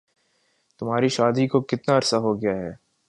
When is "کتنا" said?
1.61-1.97